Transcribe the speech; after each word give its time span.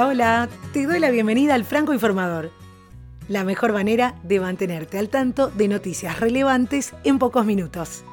Hola, 0.00 0.48
te 0.72 0.86
doy 0.86 1.00
la 1.00 1.10
bienvenida 1.10 1.54
al 1.54 1.64
Franco 1.64 1.92
Informador, 1.92 2.52
la 3.26 3.42
mejor 3.42 3.72
manera 3.72 4.14
de 4.22 4.38
mantenerte 4.38 4.96
al 4.96 5.08
tanto 5.08 5.48
de 5.48 5.66
noticias 5.66 6.20
relevantes 6.20 6.92
en 7.02 7.18
pocos 7.18 7.44
minutos. 7.44 8.04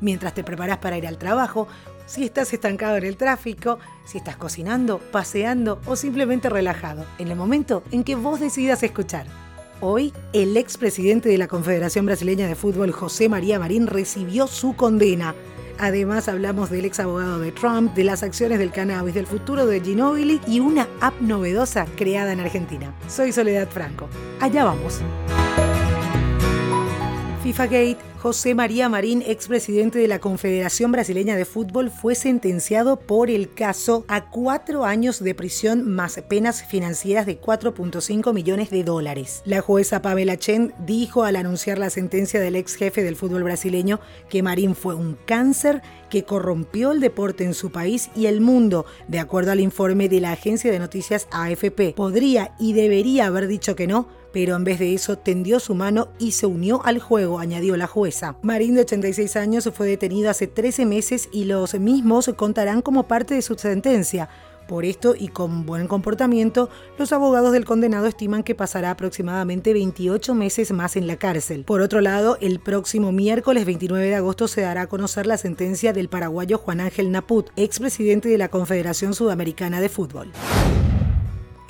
Mientras 0.00 0.32
te 0.32 0.44
preparas 0.44 0.78
para 0.78 0.96
ir 0.96 1.06
al 1.06 1.18
trabajo, 1.18 1.68
si 2.06 2.24
estás 2.24 2.54
estancado 2.54 2.96
en 2.96 3.04
el 3.04 3.18
tráfico, 3.18 3.78
si 4.06 4.16
estás 4.16 4.36
cocinando, 4.36 4.98
paseando 4.98 5.78
o 5.84 5.94
simplemente 5.94 6.48
relajado, 6.48 7.04
en 7.18 7.28
el 7.28 7.36
momento 7.36 7.82
en 7.90 8.02
que 8.02 8.14
vos 8.14 8.40
decidas 8.40 8.82
escuchar. 8.82 9.26
Hoy, 9.82 10.14
el 10.32 10.56
expresidente 10.56 11.28
de 11.28 11.36
la 11.36 11.48
Confederación 11.48 12.06
Brasileña 12.06 12.48
de 12.48 12.54
Fútbol, 12.54 12.92
José 12.92 13.28
María 13.28 13.58
Marín, 13.58 13.88
recibió 13.88 14.46
su 14.46 14.74
condena 14.74 15.34
Además 15.80 16.28
hablamos 16.28 16.68
del 16.68 16.84
ex 16.84 17.00
abogado 17.00 17.38
de 17.38 17.52
Trump, 17.52 17.94
de 17.94 18.04
las 18.04 18.22
acciones 18.22 18.58
del 18.58 18.70
cannabis, 18.70 19.14
del 19.14 19.26
futuro 19.26 19.64
de 19.64 19.80
Ginobili 19.80 20.38
y 20.46 20.60
una 20.60 20.86
app 21.00 21.18
novedosa 21.22 21.86
creada 21.96 22.34
en 22.34 22.40
Argentina. 22.40 22.94
Soy 23.08 23.32
Soledad 23.32 23.66
Franco. 23.66 24.06
Allá 24.40 24.64
vamos. 24.64 25.00
FIFA 27.42 27.64
Gate 27.64 28.09
José 28.20 28.54
María 28.54 28.90
Marín, 28.90 29.22
expresidente 29.26 29.98
de 29.98 30.06
la 30.06 30.18
Confederación 30.18 30.92
Brasileña 30.92 31.36
de 31.36 31.46
Fútbol, 31.46 31.90
fue 31.90 32.14
sentenciado 32.14 33.00
por 33.00 33.30
el 33.30 33.54
caso 33.54 34.04
a 34.08 34.28
cuatro 34.28 34.84
años 34.84 35.24
de 35.24 35.34
prisión 35.34 35.90
más 35.90 36.20
penas 36.28 36.62
financieras 36.62 37.24
de 37.24 37.40
4.5 37.40 38.34
millones 38.34 38.68
de 38.68 38.84
dólares. 38.84 39.40
La 39.46 39.62
jueza 39.62 40.02
Pamela 40.02 40.36
Chen 40.36 40.74
dijo 40.84 41.24
al 41.24 41.34
anunciar 41.34 41.78
la 41.78 41.88
sentencia 41.88 42.40
del 42.40 42.56
ex 42.56 42.74
jefe 42.74 43.02
del 43.02 43.16
fútbol 43.16 43.42
brasileño 43.42 44.00
que 44.28 44.42
Marín 44.42 44.74
fue 44.74 44.94
un 44.94 45.16
cáncer 45.24 45.80
que 46.10 46.24
corrompió 46.24 46.92
el 46.92 47.00
deporte 47.00 47.44
en 47.44 47.54
su 47.54 47.72
país 47.72 48.10
y 48.14 48.26
el 48.26 48.42
mundo, 48.42 48.84
de 49.08 49.18
acuerdo 49.18 49.52
al 49.52 49.60
informe 49.60 50.10
de 50.10 50.20
la 50.20 50.32
agencia 50.32 50.70
de 50.70 50.78
noticias 50.78 51.26
AFP. 51.30 51.94
Podría 51.96 52.54
y 52.58 52.74
debería 52.74 53.28
haber 53.28 53.46
dicho 53.46 53.74
que 53.76 53.86
no, 53.86 54.08
pero 54.32 54.56
en 54.56 54.64
vez 54.64 54.78
de 54.78 54.94
eso 54.94 55.16
tendió 55.18 55.58
su 55.60 55.74
mano 55.74 56.08
y 56.18 56.32
se 56.32 56.46
unió 56.46 56.84
al 56.84 57.00
juego, 57.00 57.38
añadió 57.38 57.76
la 57.76 57.86
jueza. 57.86 58.09
Marín, 58.42 58.74
de 58.74 58.82
86 58.82 59.36
años, 59.36 59.70
fue 59.74 59.86
detenido 59.86 60.30
hace 60.30 60.46
13 60.46 60.86
meses 60.86 61.28
y 61.32 61.44
los 61.44 61.74
mismos 61.74 62.30
contarán 62.36 62.82
como 62.82 63.08
parte 63.08 63.34
de 63.34 63.42
su 63.42 63.54
sentencia. 63.54 64.28
Por 64.70 64.84
esto 64.84 65.16
y 65.18 65.26
con 65.26 65.66
buen 65.66 65.88
comportamiento, 65.88 66.68
los 66.96 67.12
abogados 67.12 67.50
del 67.50 67.64
condenado 67.64 68.06
estiman 68.06 68.44
que 68.44 68.54
pasará 68.54 68.92
aproximadamente 68.92 69.72
28 69.72 70.32
meses 70.34 70.70
más 70.70 70.94
en 70.94 71.08
la 71.08 71.16
cárcel. 71.16 71.64
Por 71.64 71.80
otro 71.80 72.00
lado, 72.00 72.38
el 72.40 72.60
próximo 72.60 73.10
miércoles 73.10 73.64
29 73.66 74.06
de 74.06 74.14
agosto 74.14 74.46
se 74.46 74.60
dará 74.60 74.82
a 74.82 74.86
conocer 74.86 75.26
la 75.26 75.38
sentencia 75.38 75.92
del 75.92 76.08
paraguayo 76.08 76.56
Juan 76.56 76.80
Ángel 76.80 77.10
Naput, 77.10 77.50
expresidente 77.56 78.28
de 78.28 78.38
la 78.38 78.48
Confederación 78.48 79.12
Sudamericana 79.12 79.80
de 79.80 79.88
Fútbol. 79.88 80.30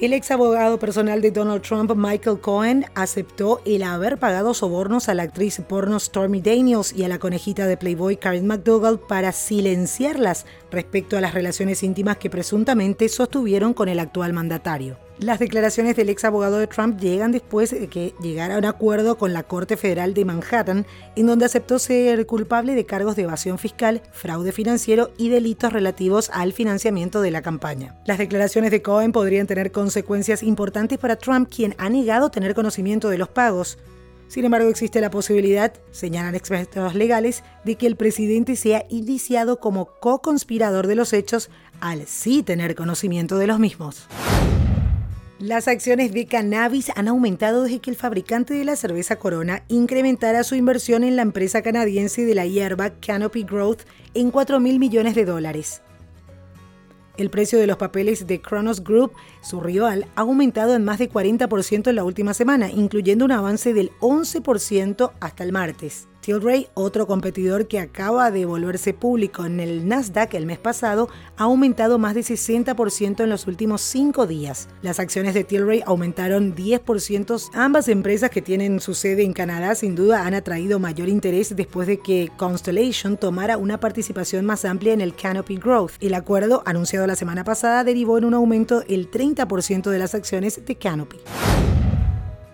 El 0.00 0.14
ex 0.14 0.30
abogado 0.30 0.78
personal 0.78 1.20
de 1.20 1.30
Donald 1.30 1.60
Trump, 1.60 1.92
Michael 1.94 2.40
Cohen, 2.40 2.86
aceptó 2.94 3.60
el 3.66 3.82
haber 3.82 4.18
pagado 4.18 4.54
sobornos 4.54 5.10
a 5.10 5.14
la 5.14 5.24
actriz 5.24 5.60
porno 5.68 6.00
Stormy 6.00 6.40
Daniels 6.40 6.94
y 6.94 7.04
a 7.04 7.08
la 7.08 7.18
conejita 7.18 7.66
de 7.66 7.76
Playboy 7.76 8.16
Karen 8.16 8.46
McDougall 8.46 8.98
para 8.98 9.32
silenciarlas 9.32 10.46
respecto 10.70 11.18
a 11.18 11.20
las 11.20 11.34
relaciones 11.34 11.82
íntimas 11.82 12.16
que 12.16 12.30
presuntamente 12.30 13.10
sostuvieron 13.10 13.74
con 13.74 13.90
el 13.90 13.98
actual 13.98 14.32
mandatario. 14.32 15.09
Las 15.20 15.38
declaraciones 15.38 15.96
del 15.96 16.08
ex 16.08 16.24
abogado 16.24 16.56
de 16.56 16.66
Trump 16.66 16.98
llegan 16.98 17.30
después 17.30 17.72
de 17.72 17.88
que 17.88 18.14
llegara 18.22 18.54
a 18.54 18.58
un 18.58 18.64
acuerdo 18.64 19.18
con 19.18 19.34
la 19.34 19.42
Corte 19.42 19.76
Federal 19.76 20.14
de 20.14 20.24
Manhattan, 20.24 20.86
en 21.14 21.26
donde 21.26 21.44
aceptó 21.44 21.78
ser 21.78 22.24
culpable 22.24 22.74
de 22.74 22.86
cargos 22.86 23.16
de 23.16 23.24
evasión 23.24 23.58
fiscal, 23.58 24.00
fraude 24.12 24.50
financiero 24.50 25.10
y 25.18 25.28
delitos 25.28 25.74
relativos 25.74 26.30
al 26.32 26.54
financiamiento 26.54 27.20
de 27.20 27.32
la 27.32 27.42
campaña. 27.42 27.96
Las 28.06 28.16
declaraciones 28.16 28.70
de 28.70 28.80
Cohen 28.80 29.12
podrían 29.12 29.46
tener 29.46 29.72
consecuencias 29.72 30.42
importantes 30.42 30.96
para 30.96 31.16
Trump, 31.16 31.50
quien 31.54 31.75
ha 31.76 31.91
negado 31.91 32.31
tener 32.31 32.54
conocimiento 32.54 33.10
de 33.10 33.19
los 33.19 33.28
pagos. 33.28 33.76
Sin 34.26 34.47
embargo, 34.47 34.70
existe 34.70 35.02
la 35.02 35.10
posibilidad, 35.10 35.75
señalan 35.91 36.34
expertos 36.34 36.94
legales, 36.94 37.44
de 37.66 37.75
que 37.75 37.87
el 37.87 37.97
presidente 37.97 38.56
sea 38.56 38.87
indiciado 38.88 39.60
como 39.60 39.91
co-conspirador 40.00 40.87
de 40.87 40.94
los 40.94 41.12
hechos 41.12 41.50
al 41.81 42.06
sí 42.06 42.42
tener 42.42 42.75
conocimiento 42.75 43.37
de 43.37 43.48
los 43.48 43.58
mismos. 43.58 44.06
Las 45.40 45.68
acciones 45.68 46.12
de 46.12 46.26
cannabis 46.26 46.92
han 46.96 47.08
aumentado 47.08 47.62
desde 47.62 47.78
que 47.78 47.88
el 47.88 47.96
fabricante 47.96 48.52
de 48.52 48.62
la 48.62 48.76
cerveza 48.76 49.16
Corona 49.16 49.62
incrementara 49.68 50.44
su 50.44 50.54
inversión 50.54 51.02
en 51.02 51.16
la 51.16 51.22
empresa 51.22 51.62
canadiense 51.62 52.26
de 52.26 52.34
la 52.34 52.44
hierba 52.44 52.90
Canopy 52.90 53.44
Growth 53.44 53.84
en 54.12 54.30
4 54.32 54.60
mil 54.60 54.78
millones 54.78 55.14
de 55.14 55.24
dólares. 55.24 55.80
El 57.16 57.30
precio 57.30 57.58
de 57.58 57.66
los 57.66 57.78
papeles 57.78 58.26
de 58.26 58.42
Kronos 58.42 58.84
Group, 58.84 59.12
su 59.40 59.62
rival, 59.62 60.04
ha 60.14 60.20
aumentado 60.20 60.74
en 60.74 60.84
más 60.84 60.98
de 60.98 61.10
40% 61.10 61.88
en 61.88 61.96
la 61.96 62.04
última 62.04 62.34
semana, 62.34 62.70
incluyendo 62.70 63.24
un 63.24 63.32
avance 63.32 63.72
del 63.72 63.92
11% 64.00 65.12
hasta 65.20 65.42
el 65.42 65.52
martes. 65.52 66.09
Tilray, 66.20 66.69
otro 66.75 67.06
competidor 67.06 67.66
que 67.66 67.78
acaba 67.78 68.31
de 68.31 68.44
volverse 68.44 68.92
público 68.92 69.44
en 69.44 69.60
el 69.60 69.88
Nasdaq 69.88 70.34
el 70.34 70.47
mes 70.47 70.58
pasado, 70.58 71.08
ha 71.36 71.44
aumentado 71.44 71.98
más 71.98 72.14
de 72.14 72.20
60% 72.20 73.22
en 73.22 73.31
los 73.31 73.47
últimos 73.47 73.81
cinco 73.81 74.26
días. 74.26 74.69
Las 74.82 75.00
acciones 75.00 75.34
de 75.34 75.44
Tilray 75.44 75.82
aumentaron 75.86 76.54
10%. 76.54 77.50
Ambas 77.54 77.88
empresas 77.88 78.31
que 78.31 78.42
tienen 78.42 78.81
su 78.81 78.94
sede 78.94 79.25
en 79.25 79.32
Canadá 79.32 79.75
sin 79.75 79.94
duda 79.94 80.26
han 80.26 80.34
atraído 80.34 80.78
mayor 80.78 81.08
interés 81.08 81.56
después 81.56 81.86
de 81.86 81.98
que 81.98 82.31
Constellation 82.37 83.16
tomara 83.16 83.56
una 83.56 83.81
participación 83.81 84.44
más 84.44 84.64
amplia 84.64 84.92
en 84.92 85.00
el 85.00 85.14
Canopy 85.14 85.56
Growth. 85.56 85.92
El 86.00 86.14
acuerdo, 86.14 86.62
anunciado 86.66 87.06
la 87.06 87.16
semana 87.16 87.44
pasada, 87.44 87.84
derivó 87.84 88.19
en 88.19 88.25
un 88.25 88.34
aumento 88.34 88.81
del 88.81 89.10
30% 89.10 89.91
de 89.91 89.98
las 89.98 90.14
acciones 90.14 90.64
de 90.64 90.76
Canopy. 90.76 91.19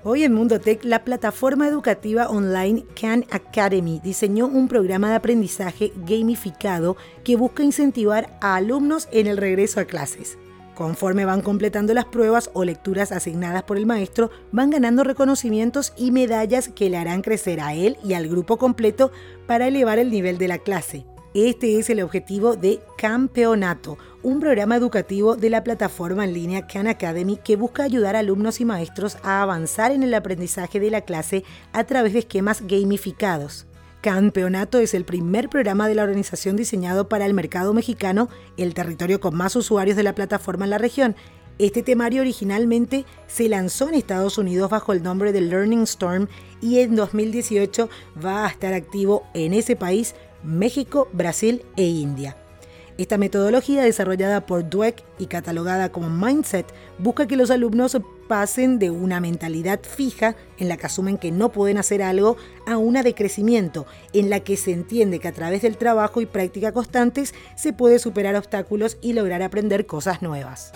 Hoy 0.09 0.23
en 0.23 0.35
Mundo 0.35 0.61
Tech, 0.61 0.85
la 0.85 1.03
plataforma 1.03 1.67
educativa 1.67 2.29
online 2.29 2.85
Khan 2.95 3.25
Academy 3.33 4.01
diseñó 4.05 4.47
un 4.47 4.69
programa 4.69 5.11
de 5.11 5.17
aprendizaje 5.17 5.93
gamificado 5.97 6.97
que 7.25 7.35
busca 7.35 7.65
incentivar 7.65 8.39
a 8.41 8.55
alumnos 8.55 9.09
en 9.11 9.27
el 9.27 9.37
regreso 9.37 9.81
a 9.81 9.85
clases. 9.85 10.39
Conforme 10.77 11.25
van 11.25 11.43
completando 11.43 11.93
las 11.93 12.05
pruebas 12.05 12.51
o 12.55 12.63
lecturas 12.63 13.11
asignadas 13.11 13.65
por 13.65 13.79
el 13.79 13.87
maestro, 13.87 14.31
van 14.53 14.71
ganando 14.71 15.03
reconocimientos 15.03 15.93
y 15.97 16.13
medallas 16.13 16.69
que 16.69 16.89
le 16.89 16.99
harán 16.99 17.23
crecer 17.23 17.61
a 17.61 17.75
él 17.75 17.97
y 18.05 18.15
al 18.15 18.29
grupo 18.29 18.59
completo 18.59 19.11
para 19.49 19.67
elevar 19.67 19.99
el 19.99 20.13
nivel 20.13 20.39
de 20.39 20.47
la 20.47 20.59
clase. 20.59 21.05
Este 21.39 21.79
es 21.79 21.91
el 21.91 22.01
objetivo 22.01 22.57
de 22.57 22.81
Campeonato, 22.97 23.99
un 24.23 24.41
programa 24.41 24.75
educativo 24.75 25.37
de 25.37 25.51
la 25.51 25.63
plataforma 25.63 26.25
en 26.25 26.33
línea 26.33 26.67
Khan 26.67 26.87
Academy 26.87 27.37
que 27.37 27.57
busca 27.57 27.83
ayudar 27.83 28.17
a 28.17 28.21
alumnos 28.21 28.59
y 28.63 28.65
maestros 28.65 29.19
a 29.23 29.43
avanzar 29.43 29.93
en 29.93 30.03
el 30.03 30.15
aprendizaje 30.15 30.81
de 30.81 30.91
la 30.91 31.03
clase 31.03 31.45
a 31.75 31.85
través 31.85 32.15
de 32.15 32.21
esquemas 32.21 32.63
gamificados. 32.67 33.67
Campeonato 34.01 34.79
es 34.79 34.95
el 34.95 35.05
primer 35.05 35.51
programa 35.51 35.89
de 35.89 35.95
la 35.95 36.05
organización 36.05 36.57
diseñado 36.57 37.07
para 37.11 37.27
el 37.27 37.35
mercado 37.35 37.75
mexicano, 37.75 38.31
el 38.57 38.73
territorio 38.73 39.21
con 39.21 39.37
más 39.37 39.57
usuarios 39.57 39.99
de 39.99 40.05
la 40.05 40.15
plataforma 40.15 40.65
en 40.65 40.71
la 40.71 40.79
región. 40.79 41.17
Este 41.59 41.83
temario 41.83 42.23
originalmente 42.23 43.05
se 43.27 43.51
lanzó 43.51 43.89
en 43.89 43.95
Estados 43.95 44.39
Unidos 44.39 44.71
bajo 44.71 44.95
el 44.95 45.03
nombre 45.03 45.33
de 45.33 45.43
Learning 45.43 45.83
Storm 45.83 46.29
y 46.63 46.81
en 46.81 46.97
2018 46.97 47.91
va 48.25 48.47
a 48.47 48.49
estar 48.49 48.73
activo 48.73 49.27
en 49.35 49.53
ese 49.53 49.77
país 49.77 50.15
México, 50.43 51.09
Brasil 51.13 51.65
e 51.77 51.85
India. 51.85 52.37
Esta 52.99 53.19
metodología, 53.19 53.83
desarrollada 53.83 54.47
por 54.47 54.71
Dweck 54.71 55.03
y 55.19 55.27
catalogada 55.27 55.91
como 55.91 56.09
Mindset, 56.09 56.67
busca 56.99 57.27
que 57.27 57.37
los 57.37 57.51
alumnos 57.51 57.99
pasen 58.27 58.79
de 58.79 58.91
una 58.91 59.21
mentalidad 59.21 59.81
fija 59.83 60.35
en 60.59 60.69
la 60.69 60.79
que 60.79 60.87
asumen 60.87 61.19
que 61.19 61.31
no 61.31 61.53
pueden 61.53 61.77
hacer 61.77 62.03
algo 62.03 62.37
a 62.67 62.79
una 62.79 63.03
de 63.03 63.15
crecimiento, 63.15 63.87
en 64.15 64.31
la 64.31 64.41
que 64.41 64.57
se 64.57 64.73
entiende 64.73 65.19
que 65.19 65.29
a 65.29 65.33
través 65.33 65.61
del 65.61 65.77
trabajo 65.77 66.23
y 66.23 66.27
práctica 66.27 66.73
constantes 66.73 67.35
se 67.55 67.75
puede 67.75 67.99
superar 67.99 68.35
obstáculos 68.35 68.97
y 69.03 69.13
lograr 69.13 69.43
aprender 69.43 69.85
cosas 69.85 70.23
nuevas. 70.23 70.73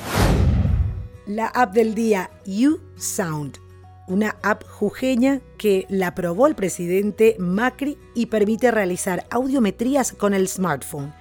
La 1.27 1.47
app 1.47 1.73
del 1.73 1.95
día 1.95 2.31
You 2.45 2.81
Sound 2.97 3.70
una 4.11 4.37
app 4.43 4.65
jujeña 4.65 5.41
que 5.57 5.87
la 5.89 6.09
aprobó 6.09 6.47
el 6.47 6.55
presidente 6.55 7.37
Macri 7.39 7.97
y 8.15 8.27
permite 8.27 8.71
realizar 8.71 9.27
audiometrías 9.31 10.13
con 10.13 10.35
el 10.35 10.49
smartphone. 10.49 11.15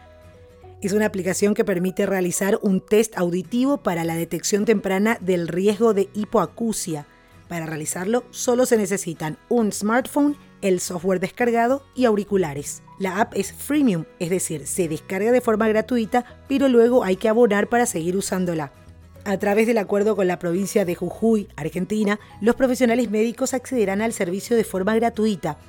Es 0.81 0.94
una 0.94 1.06
aplicación 1.06 1.53
que 1.53 1.65
permite 1.65 2.06
realizar 2.06 2.57
un 2.62 2.81
test 2.81 3.18
auditivo 3.18 3.77
para 3.77 4.03
la 4.03 4.15
detección 4.15 4.65
temprana 4.65 5.18
del 5.21 5.47
riesgo 5.47 5.94
de 5.94 6.09
hipoacusia. 6.13 7.06
Para 7.47 7.65
realizarlo 7.65 8.24
solo 8.31 8.65
se 8.65 8.77
necesitan 8.77 9.38
un 9.50 9.71
smartphone, 9.71 10.38
el 10.62 10.80
software 10.80 11.19
descargado 11.19 11.83
y 11.95 12.06
auriculares. 12.06 12.81
La 12.97 13.19
app 13.19 13.33
es 13.35 13.53
freemium, 13.53 14.06
es 14.19 14.30
decir, 14.30 14.68
se 14.68 14.88
descarga 14.88 15.31
de 15.31 15.42
forma 15.42 15.68
gratuita, 15.68 16.25
pero 16.47 16.68
luego 16.68 17.03
hay 17.03 17.18
que 17.18 17.30
abonar 17.30 17.68
para 17.69 17.85
seguir 17.85 18.18
usándola. 18.18 18.71
A 19.30 19.38
través 19.38 19.68
del 19.68 19.78
acuerdo 19.78 20.16
con 20.16 20.26
la 20.26 20.40
provincia 20.40 20.86
de 20.86 20.96
Jujuy, 20.96 21.50
Argentina, 21.56 22.20
los 22.42 22.56
profesionales 22.56 23.12
médicos 23.12 23.54
accederán 23.54 24.02
al 24.02 24.12
servicio 24.12 24.58
de 24.58 24.64
forma 24.64 24.96
gratuita. 24.96 25.60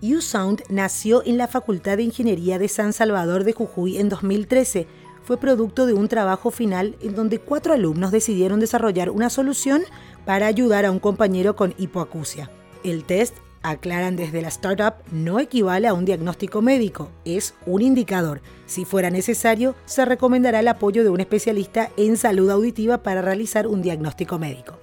USound 0.00 0.62
nació 0.68 1.24
en 1.26 1.36
la 1.36 1.48
Facultad 1.48 1.96
de 1.96 2.04
Ingeniería 2.04 2.60
de 2.60 2.68
San 2.68 2.92
Salvador 2.92 3.42
de 3.42 3.54
Jujuy 3.54 3.98
en 3.98 4.08
2013. 4.08 4.86
fue 5.24 5.36
producto 5.36 5.86
de 5.86 5.94
un 5.94 6.06
trabajo 6.06 6.52
final 6.52 6.94
en 7.02 7.16
donde 7.16 7.40
cuatro 7.40 7.74
alumnos 7.74 8.12
decidieron 8.12 8.60
desarrollar 8.60 9.10
una 9.10 9.30
solución 9.30 9.82
para 10.24 10.46
ayudar 10.46 10.84
a 10.84 10.92
un 10.92 11.00
compañero 11.00 11.56
con 11.56 11.74
hipoacusia. 11.76 12.52
El 12.84 13.02
test, 13.02 13.34
aclaran 13.62 14.16
desde 14.16 14.42
la 14.42 14.48
startup, 14.48 14.94
no 15.12 15.40
equivale 15.40 15.88
a 15.88 15.94
un 15.94 16.04
diagnóstico 16.04 16.62
médico, 16.62 17.10
es 17.24 17.54
un 17.66 17.82
indicador. 17.82 18.40
Si 18.66 18.84
fuera 18.84 19.10
necesario, 19.10 19.74
se 19.86 20.04
recomendará 20.04 20.60
el 20.60 20.68
apoyo 20.68 21.02
de 21.02 21.10
un 21.10 21.20
especialista 21.20 21.90
en 21.96 22.16
salud 22.16 22.50
auditiva 22.50 23.02
para 23.02 23.22
realizar 23.22 23.66
un 23.66 23.82
diagnóstico 23.82 24.38
médico. 24.38 24.78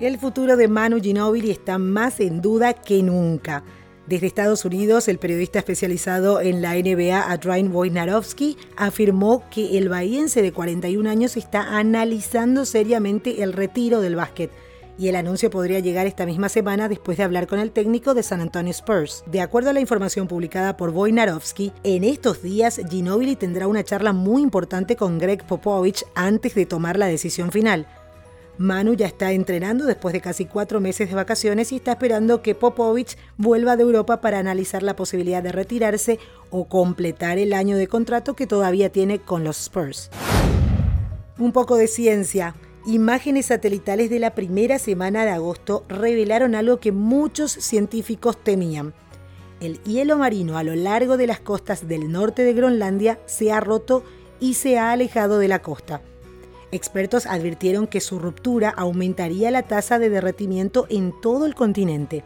El 0.00 0.18
futuro 0.18 0.56
de 0.56 0.68
Manu 0.68 1.00
Ginóbili 1.00 1.50
está 1.50 1.78
más 1.78 2.20
en 2.20 2.42
duda 2.42 2.74
que 2.74 3.02
nunca. 3.02 3.64
Desde 4.06 4.28
Estados 4.28 4.64
Unidos, 4.64 5.08
el 5.08 5.18
periodista 5.18 5.58
especializado 5.58 6.40
en 6.40 6.62
la 6.62 6.74
NBA, 6.74 7.28
Adrian 7.28 7.74
Wojnarowski, 7.74 8.56
afirmó 8.76 9.42
que 9.50 9.78
el 9.78 9.88
bahiense 9.88 10.42
de 10.42 10.52
41 10.52 11.10
años 11.10 11.36
está 11.36 11.76
analizando 11.76 12.66
seriamente 12.66 13.42
el 13.42 13.52
retiro 13.52 14.00
del 14.00 14.14
básquet 14.14 14.50
y 14.98 15.08
el 15.08 15.16
anuncio 15.16 15.50
podría 15.50 15.80
llegar 15.80 16.06
esta 16.06 16.26
misma 16.26 16.48
semana 16.48 16.88
después 16.88 17.18
de 17.18 17.24
hablar 17.24 17.46
con 17.46 17.58
el 17.58 17.70
técnico 17.70 18.14
de 18.14 18.22
San 18.22 18.40
Antonio 18.40 18.70
Spurs. 18.70 19.24
De 19.26 19.40
acuerdo 19.40 19.70
a 19.70 19.72
la 19.72 19.80
información 19.80 20.28
publicada 20.28 20.76
por 20.76 20.90
Wojnarowski, 20.90 21.72
en 21.82 22.04
estos 22.04 22.42
días 22.42 22.80
Ginobili 22.88 23.36
tendrá 23.36 23.66
una 23.66 23.84
charla 23.84 24.12
muy 24.12 24.42
importante 24.42 24.96
con 24.96 25.18
Greg 25.18 25.46
Popovich 25.46 26.04
antes 26.14 26.54
de 26.54 26.66
tomar 26.66 26.98
la 26.98 27.06
decisión 27.06 27.52
final. 27.52 27.86
Manu 28.58 28.94
ya 28.94 29.06
está 29.06 29.32
entrenando 29.32 29.84
después 29.84 30.14
de 30.14 30.22
casi 30.22 30.46
cuatro 30.46 30.80
meses 30.80 31.10
de 31.10 31.14
vacaciones 31.14 31.72
y 31.72 31.76
está 31.76 31.92
esperando 31.92 32.40
que 32.40 32.54
Popovich 32.54 33.18
vuelva 33.36 33.76
de 33.76 33.82
Europa 33.82 34.20
para 34.20 34.38
analizar 34.38 34.82
la 34.82 34.96
posibilidad 34.96 35.42
de 35.42 35.52
retirarse 35.52 36.18
o 36.50 36.66
completar 36.66 37.38
el 37.38 37.52
año 37.52 37.76
de 37.76 37.86
contrato 37.86 38.34
que 38.34 38.46
todavía 38.46 38.90
tiene 38.90 39.18
con 39.18 39.44
los 39.44 39.60
Spurs. 39.60 40.10
Un 41.38 41.52
poco 41.52 41.76
de 41.76 41.86
ciencia. 41.86 42.54
Imágenes 42.86 43.46
satelitales 43.46 44.10
de 44.10 44.20
la 44.20 44.36
primera 44.36 44.78
semana 44.78 45.24
de 45.24 45.32
agosto 45.32 45.84
revelaron 45.88 46.54
algo 46.54 46.78
que 46.78 46.92
muchos 46.92 47.50
científicos 47.50 48.36
temían. 48.40 48.94
El 49.60 49.82
hielo 49.82 50.18
marino 50.18 50.56
a 50.56 50.62
lo 50.62 50.76
largo 50.76 51.16
de 51.16 51.26
las 51.26 51.40
costas 51.40 51.88
del 51.88 52.12
norte 52.12 52.44
de 52.44 52.52
Groenlandia 52.52 53.18
se 53.26 53.50
ha 53.50 53.58
roto 53.58 54.04
y 54.38 54.54
se 54.54 54.78
ha 54.78 54.92
alejado 54.92 55.40
de 55.40 55.48
la 55.48 55.62
costa. 55.62 56.00
Expertos 56.70 57.26
advirtieron 57.26 57.88
que 57.88 58.00
su 58.00 58.20
ruptura 58.20 58.70
aumentaría 58.70 59.50
la 59.50 59.62
tasa 59.62 59.98
de 59.98 60.08
derretimiento 60.08 60.86
en 60.88 61.12
todo 61.20 61.46
el 61.46 61.56
continente. 61.56 62.22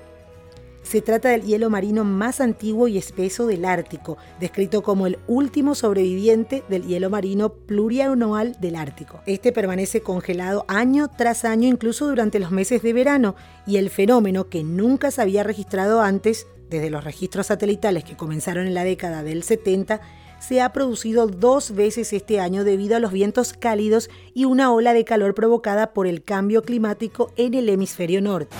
Se 0.91 1.03
trata 1.03 1.29
del 1.29 1.43
hielo 1.43 1.71
marino 1.71 2.03
más 2.03 2.41
antiguo 2.41 2.89
y 2.89 2.99
espeso 2.99 3.47
del 3.47 3.65
Ártico, 3.65 4.19
descrito 4.41 4.83
como 4.83 5.07
el 5.07 5.21
último 5.29 5.77
sobreviviente 5.77 6.65
del 6.69 6.85
hielo 6.85 7.11
marino 7.11 7.51
plurianual 7.51 8.57
del 8.61 8.75
Ártico. 8.75 9.21
Este 9.25 9.53
permanece 9.53 10.01
congelado 10.01 10.65
año 10.67 11.09
tras 11.17 11.45
año, 11.45 11.69
incluso 11.69 12.09
durante 12.09 12.41
los 12.41 12.51
meses 12.51 12.83
de 12.83 12.93
verano, 12.93 13.37
y 13.69 13.77
el 13.77 13.89
fenómeno 13.89 14.49
que 14.49 14.65
nunca 14.65 15.13
se 15.13 15.23
había 15.23 15.45
registrado 15.45 16.03
antes, 16.03 16.49
desde 16.69 16.91
los 16.91 17.05
registros 17.05 17.47
satelitales 17.47 18.03
que 18.03 18.17
comenzaron 18.17 18.67
en 18.67 18.75
la 18.75 18.83
década 18.83 19.23
del 19.23 19.45
70, 19.45 20.01
se 20.41 20.61
ha 20.61 20.73
producido 20.73 21.29
dos 21.29 21.73
veces 21.73 22.13
este 22.13 22.41
año 22.41 22.65
debido 22.65 22.97
a 22.97 23.01
los 23.01 23.13
vientos 23.13 23.53
cálidos 23.53 24.11
y 24.35 24.45
una 24.45 24.73
ola 24.73 24.93
de 24.93 25.05
calor 25.05 25.37
provocada 25.37 25.93
por 25.93 26.09
el 26.09 26.25
cambio 26.25 26.63
climático 26.63 27.31
en 27.37 27.55
el 27.55 27.69
hemisferio 27.69 28.21
norte. 28.21 28.57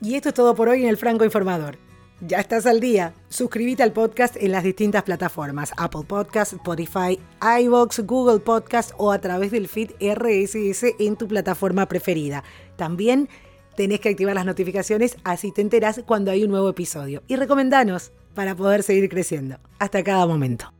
Y 0.00 0.14
esto 0.14 0.30
es 0.30 0.34
todo 0.34 0.54
por 0.54 0.68
hoy 0.68 0.82
en 0.82 0.88
el 0.88 0.96
Franco 0.96 1.24
Informador. 1.24 1.78
Ya 2.20 2.40
estás 2.40 2.66
al 2.66 2.80
día. 2.80 3.14
Suscríbete 3.28 3.82
al 3.82 3.92
podcast 3.92 4.36
en 4.36 4.52
las 4.52 4.64
distintas 4.64 5.02
plataformas: 5.02 5.72
Apple 5.76 6.04
Podcast, 6.06 6.54
Spotify, 6.54 7.18
iVoox, 7.60 8.00
Google 8.00 8.40
Podcast 8.40 8.92
o 8.96 9.12
a 9.12 9.20
través 9.20 9.50
del 9.50 9.68
feed 9.68 9.90
RSS 10.00 10.94
en 10.98 11.16
tu 11.16 11.28
plataforma 11.28 11.86
preferida. 11.86 12.44
También 12.76 13.28
tenés 13.76 14.00
que 14.00 14.10
activar 14.10 14.34
las 14.34 14.46
notificaciones 14.46 15.16
así 15.24 15.52
te 15.52 15.60
enterás 15.60 16.02
cuando 16.06 16.30
hay 16.30 16.44
un 16.44 16.50
nuevo 16.50 16.68
episodio. 16.68 17.22
Y 17.26 17.36
recomendanos 17.36 18.12
para 18.34 18.54
poder 18.54 18.82
seguir 18.82 19.08
creciendo. 19.08 19.58
Hasta 19.78 20.02
cada 20.02 20.26
momento. 20.26 20.73